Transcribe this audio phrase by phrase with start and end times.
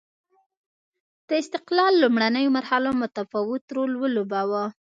[1.27, 4.63] د استقلال لومړنیو مرحلو متفاوت رول ولوباوه.